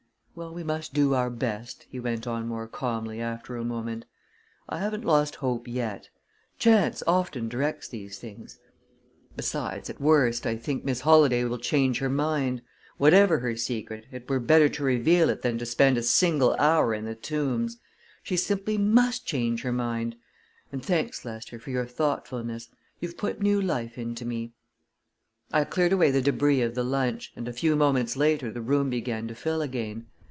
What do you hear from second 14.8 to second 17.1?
reveal it than to spend a single hour in